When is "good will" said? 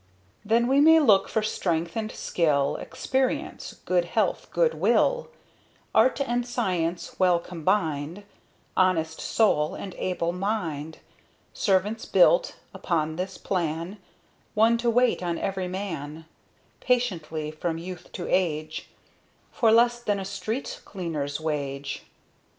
4.51-5.29